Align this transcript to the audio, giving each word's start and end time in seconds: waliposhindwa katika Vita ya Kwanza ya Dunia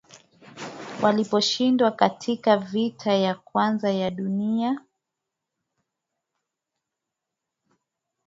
waliposhindwa 1.03 1.91
katika 1.91 2.57
Vita 2.57 3.13
ya 3.13 3.35
Kwanza 3.35 3.91
ya 3.91 4.11
Dunia 4.11 4.85